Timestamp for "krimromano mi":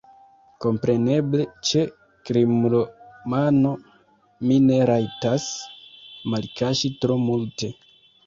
2.29-4.57